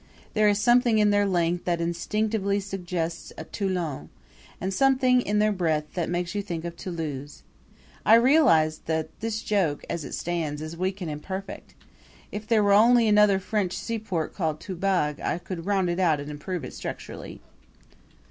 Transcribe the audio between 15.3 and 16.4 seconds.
could round it out and